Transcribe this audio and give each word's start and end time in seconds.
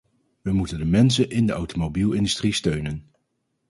We 0.41 0.51
moeten 0.51 0.77
de 0.77 0.85
mensen 0.85 1.29
in 1.29 1.45
de 1.45 1.51
automobielindustrie 1.53 2.53
steunen. 2.53 3.11